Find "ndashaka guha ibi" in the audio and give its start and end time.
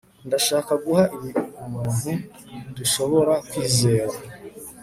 0.27-1.29